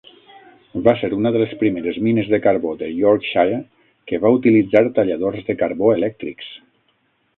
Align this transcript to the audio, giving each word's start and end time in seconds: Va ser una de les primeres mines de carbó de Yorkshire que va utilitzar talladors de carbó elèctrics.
Va 0.85 0.93
ser 1.01 1.09
una 1.17 1.31
de 1.35 1.41
les 1.41 1.51
primeres 1.59 1.99
mines 2.07 2.31
de 2.31 2.39
carbó 2.45 2.73
de 2.79 2.89
Yorkshire 3.01 3.61
que 4.13 4.21
va 4.25 4.33
utilitzar 4.39 4.83
talladors 4.97 5.47
de 5.51 5.61
carbó 5.61 5.93
elèctrics. 5.99 6.51